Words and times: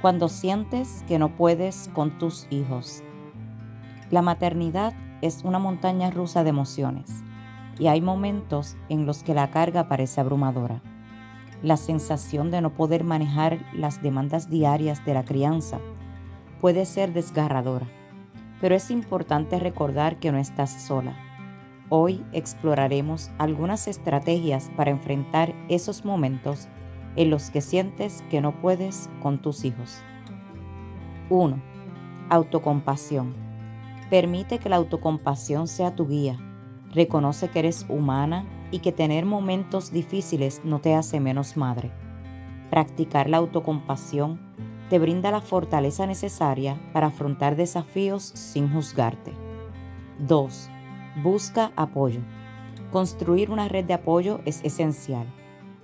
cuando 0.00 0.28
sientes 0.28 1.04
que 1.06 1.18
no 1.18 1.36
puedes 1.36 1.90
con 1.92 2.16
tus 2.18 2.46
hijos. 2.50 3.02
La 4.10 4.22
maternidad 4.22 4.94
es 5.20 5.44
una 5.44 5.58
montaña 5.58 6.10
rusa 6.10 6.42
de 6.42 6.50
emociones 6.50 7.22
y 7.78 7.88
hay 7.88 8.00
momentos 8.00 8.76
en 8.88 9.06
los 9.06 9.22
que 9.22 9.34
la 9.34 9.50
carga 9.50 9.88
parece 9.88 10.20
abrumadora. 10.20 10.82
La 11.62 11.76
sensación 11.76 12.50
de 12.50 12.62
no 12.62 12.70
poder 12.74 13.04
manejar 13.04 13.58
las 13.74 14.02
demandas 14.02 14.48
diarias 14.48 15.04
de 15.04 15.14
la 15.14 15.24
crianza 15.24 15.78
puede 16.60 16.86
ser 16.86 17.12
desgarradora, 17.12 17.86
pero 18.60 18.74
es 18.74 18.90
importante 18.90 19.58
recordar 19.58 20.18
que 20.18 20.32
no 20.32 20.38
estás 20.38 20.70
sola. 20.70 21.14
Hoy 21.90 22.24
exploraremos 22.32 23.30
algunas 23.38 23.88
estrategias 23.88 24.70
para 24.76 24.90
enfrentar 24.90 25.54
esos 25.68 26.04
momentos 26.04 26.68
en 27.16 27.30
los 27.30 27.50
que 27.50 27.60
sientes 27.60 28.24
que 28.30 28.40
no 28.40 28.60
puedes 28.60 29.10
con 29.22 29.38
tus 29.38 29.64
hijos. 29.64 30.02
1. 31.28 31.60
Autocompasión. 32.28 33.34
Permite 34.10 34.58
que 34.58 34.68
la 34.68 34.76
autocompasión 34.76 35.68
sea 35.68 35.94
tu 35.94 36.06
guía. 36.08 36.38
Reconoce 36.92 37.48
que 37.48 37.60
eres 37.60 37.86
humana 37.88 38.44
y 38.70 38.80
que 38.80 38.92
tener 38.92 39.24
momentos 39.24 39.92
difíciles 39.92 40.60
no 40.64 40.80
te 40.80 40.94
hace 40.94 41.20
menos 41.20 41.56
madre. 41.56 41.90
Practicar 42.70 43.28
la 43.28 43.38
autocompasión 43.38 44.40
te 44.88 44.98
brinda 44.98 45.30
la 45.30 45.40
fortaleza 45.40 46.06
necesaria 46.06 46.80
para 46.92 47.08
afrontar 47.08 47.54
desafíos 47.54 48.24
sin 48.24 48.72
juzgarte. 48.72 49.32
2. 50.18 50.70
Busca 51.22 51.72
apoyo. 51.76 52.20
Construir 52.90 53.50
una 53.50 53.68
red 53.68 53.84
de 53.84 53.94
apoyo 53.94 54.40
es 54.44 54.64
esencial 54.64 55.26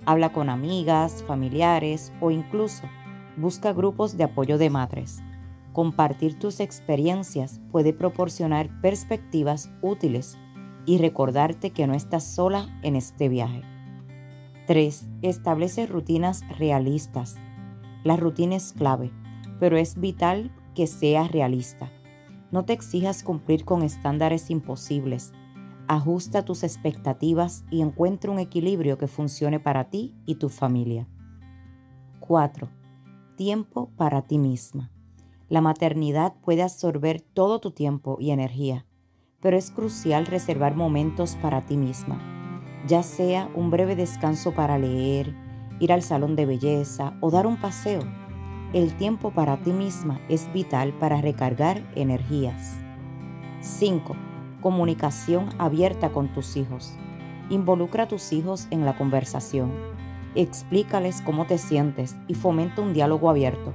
Habla 0.07 0.31
con 0.31 0.49
amigas, 0.49 1.21
familiares 1.27 2.13
o 2.21 2.31
incluso 2.31 2.83
busca 3.35 3.73
grupos 3.73 4.15
de 4.15 4.23
apoyo 4.23 4.57
de 4.57 4.69
madres. 4.69 5.21
Compartir 5.73 6.39
tus 6.39 6.61
experiencias 6.61 7.59
puede 7.73 7.91
proporcionar 7.91 8.69
perspectivas 8.79 9.69
útiles 9.81 10.37
y 10.85 10.97
recordarte 10.97 11.71
que 11.71 11.87
no 11.87 11.93
estás 11.93 12.23
sola 12.23 12.69
en 12.83 12.95
este 12.95 13.27
viaje. 13.27 13.63
3. 14.65 15.09
Establece 15.23 15.85
rutinas 15.87 16.41
realistas. 16.57 17.35
La 18.05 18.15
rutina 18.15 18.55
es 18.55 18.71
clave, 18.71 19.11
pero 19.59 19.75
es 19.75 19.99
vital 19.99 20.55
que 20.73 20.87
seas 20.87 21.33
realista. 21.33 21.91
No 22.49 22.63
te 22.63 22.71
exijas 22.71 23.23
cumplir 23.23 23.65
con 23.65 23.83
estándares 23.83 24.51
imposibles 24.51 25.33
ajusta 25.87 26.43
tus 26.43 26.63
expectativas 26.63 27.63
y 27.71 27.81
encuentra 27.81 28.31
un 28.31 28.39
equilibrio 28.39 28.97
que 28.97 29.07
funcione 29.07 29.59
para 29.59 29.89
ti 29.89 30.15
y 30.25 30.35
tu 30.35 30.49
familia. 30.49 31.07
4. 32.19 32.69
Tiempo 33.35 33.89
para 33.95 34.23
ti 34.23 34.37
misma. 34.37 34.91
La 35.49 35.61
maternidad 35.61 36.33
puede 36.41 36.63
absorber 36.63 37.21
todo 37.21 37.59
tu 37.59 37.71
tiempo 37.71 38.17
y 38.19 38.31
energía, 38.31 38.85
pero 39.39 39.55
es 39.55 39.71
crucial 39.71 40.25
reservar 40.25 40.75
momentos 40.75 41.37
para 41.41 41.65
ti 41.65 41.77
misma, 41.77 42.19
ya 42.85 43.01
sea 43.01 43.49
un 43.55 43.71
breve 43.71 43.95
descanso 43.95 44.53
para 44.53 44.77
leer, 44.77 45.33
ir 45.79 45.93
al 45.93 46.01
salón 46.01 46.35
de 46.35 46.45
belleza 46.45 47.17
o 47.21 47.31
dar 47.31 47.47
un 47.47 47.57
paseo. 47.57 48.01
El 48.73 48.97
tiempo 48.97 49.31
para 49.31 49.61
ti 49.61 49.71
misma 49.71 50.19
es 50.27 50.51
vital 50.51 50.93
para 50.99 51.21
recargar 51.21 51.89
energías. 51.95 52.75
5 53.61 54.26
Comunicación 54.61 55.49
abierta 55.59 56.09
con 56.09 56.29
tus 56.33 56.57
hijos. 56.57 56.97
Involucra 57.51 58.05
a 58.05 58.07
tus 58.07 58.33
hijos 58.33 58.67
en 58.71 58.85
la 58.85 58.97
conversación. 58.97 59.71
Explícales 60.33 61.21
cómo 61.21 61.45
te 61.45 61.59
sientes 61.59 62.15
y 62.27 62.33
fomenta 62.33 62.81
un 62.81 62.91
diálogo 62.91 63.29
abierto. 63.29 63.71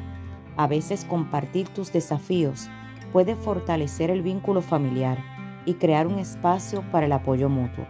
A 0.56 0.66
veces 0.66 1.04
compartir 1.04 1.68
tus 1.68 1.92
desafíos 1.92 2.68
puede 3.12 3.36
fortalecer 3.36 4.10
el 4.10 4.22
vínculo 4.22 4.60
familiar 4.60 5.18
y 5.66 5.74
crear 5.74 6.08
un 6.08 6.18
espacio 6.18 6.82
para 6.90 7.06
el 7.06 7.12
apoyo 7.12 7.48
mutuo. 7.48 7.86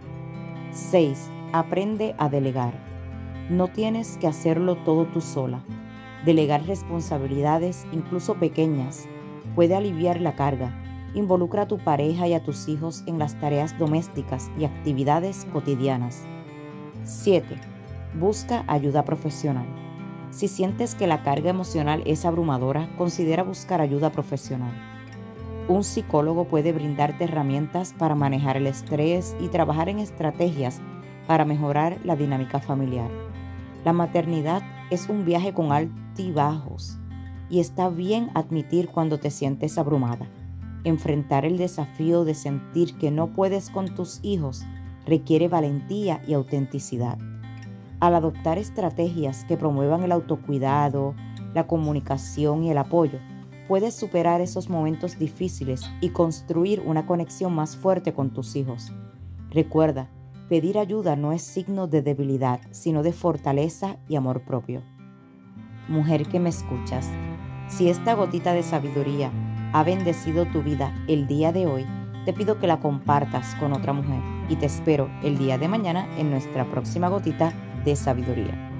6. 0.69 1.31
Aprende 1.51 2.13
a 2.19 2.29
delegar. 2.29 2.75
No 3.49 3.69
tienes 3.69 4.17
que 4.19 4.27
hacerlo 4.27 4.75
todo 4.75 5.05
tú 5.07 5.19
sola. 5.19 5.63
Delegar 6.25 6.67
responsabilidades, 6.67 7.87
incluso 7.91 8.35
pequeñas, 8.35 9.07
puede 9.55 9.75
aliviar 9.75 10.21
la 10.21 10.35
carga 10.35 10.82
Involucra 11.13 11.63
a 11.63 11.67
tu 11.67 11.77
pareja 11.77 12.27
y 12.27 12.33
a 12.33 12.43
tus 12.43 12.67
hijos 12.67 13.03
en 13.05 13.19
las 13.19 13.39
tareas 13.39 13.77
domésticas 13.77 14.49
y 14.57 14.65
actividades 14.65 15.45
cotidianas. 15.53 16.23
7. 17.03 17.59
Busca 18.19 18.63
ayuda 18.67 19.05
profesional. 19.05 19.67
Si 20.31 20.47
sientes 20.47 20.95
que 20.95 21.05
la 21.05 21.21
carga 21.21 21.51
emocional 21.51 22.01
es 22.07 22.25
abrumadora, 22.25 22.89
considera 22.97 23.43
buscar 23.43 23.81
ayuda 23.81 24.11
profesional. 24.11 24.73
Un 25.67 25.83
psicólogo 25.83 26.45
puede 26.45 26.73
brindarte 26.73 27.25
herramientas 27.25 27.93
para 27.93 28.15
manejar 28.15 28.57
el 28.57 28.65
estrés 28.65 29.35
y 29.39 29.49
trabajar 29.49 29.89
en 29.89 29.99
estrategias 29.99 30.81
para 31.27 31.45
mejorar 31.45 31.99
la 32.03 32.15
dinámica 32.15 32.59
familiar. 32.59 33.09
La 33.85 33.93
maternidad 33.93 34.63
es 34.89 35.09
un 35.09 35.25
viaje 35.25 35.53
con 35.53 35.71
altibajos 35.71 36.97
y 37.49 37.59
está 37.59 37.89
bien 37.89 38.31
admitir 38.33 38.89
cuando 38.89 39.19
te 39.19 39.29
sientes 39.29 39.77
abrumada. 39.77 40.27
Enfrentar 40.85 41.45
el 41.45 41.57
desafío 41.57 42.25
de 42.25 42.33
sentir 42.33 42.97
que 42.97 43.09
no 43.09 43.27
puedes 43.27 43.69
con 43.69 43.95
tus 43.95 44.19
hijos 44.21 44.63
requiere 45.05 45.47
valentía 45.47 46.21
y 46.27 46.33
autenticidad. 46.33 47.17
Al 47.99 48.15
adoptar 48.15 48.57
estrategias 48.57 49.45
que 49.45 49.55
promuevan 49.55 50.03
el 50.03 50.11
autocuidado, 50.11 51.15
la 51.53 51.67
comunicación 51.67 52.63
y 52.63 52.71
el 52.71 52.77
apoyo, 52.77 53.19
puedes 53.67 53.93
superar 53.93 54.41
esos 54.41 54.69
momentos 54.69 55.17
difíciles 55.17 55.89
y 56.01 56.09
construir 56.09 56.83
una 56.85 57.05
conexión 57.05 57.53
más 57.53 57.77
fuerte 57.77 58.13
con 58.13 58.31
tus 58.31 58.57
hijos. 58.57 58.91
Recuerda, 59.51 60.09
pedir 60.49 60.77
ayuda 60.77 61.15
no 61.15 61.31
es 61.31 61.43
signo 61.43 61.87
de 61.87 62.01
debilidad, 62.01 62.59
sino 62.71 63.03
de 63.03 63.13
fortaleza 63.13 63.97
y 64.09 64.17
amor 64.17 64.43
propio. 64.43 64.83
Mujer 65.87 66.27
que 66.27 66.41
me 66.41 66.49
escuchas, 66.49 67.09
si 67.69 67.89
esta 67.89 68.15
gotita 68.15 68.53
de 68.53 68.63
sabiduría 68.63 69.31
ha 69.73 69.83
bendecido 69.83 70.45
tu 70.45 70.61
vida 70.61 70.93
el 71.07 71.27
día 71.27 71.51
de 71.51 71.67
hoy, 71.67 71.85
te 72.25 72.31
pido 72.31 72.59
que 72.59 72.67
la 72.67 72.79
compartas 72.79 73.55
con 73.55 73.73
otra 73.73 73.91
mujer 73.91 74.21
y 74.47 74.55
te 74.55 74.67
espero 74.67 75.09
el 75.23 75.37
día 75.37 75.57
de 75.57 75.67
mañana 75.67 76.07
en 76.17 76.29
nuestra 76.29 76.63
próxima 76.65 77.09
gotita 77.09 77.51
de 77.83 77.95
sabiduría. 77.95 78.72